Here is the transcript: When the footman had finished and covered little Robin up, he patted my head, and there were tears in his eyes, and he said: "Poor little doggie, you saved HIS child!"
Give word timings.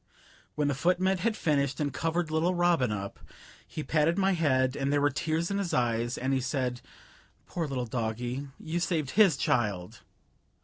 When 0.55 0.67
the 0.67 0.73
footman 0.73 1.19
had 1.19 1.37
finished 1.37 1.79
and 1.79 1.93
covered 1.93 2.31
little 2.31 2.55
Robin 2.55 2.91
up, 2.91 3.19
he 3.67 3.83
patted 3.83 4.17
my 4.17 4.31
head, 4.31 4.75
and 4.75 4.91
there 4.91 4.99
were 4.99 5.11
tears 5.11 5.51
in 5.51 5.59
his 5.59 5.75
eyes, 5.75 6.17
and 6.17 6.33
he 6.33 6.41
said: 6.41 6.81
"Poor 7.45 7.67
little 7.67 7.85
doggie, 7.85 8.47
you 8.59 8.79
saved 8.79 9.11
HIS 9.11 9.37
child!" 9.37 9.99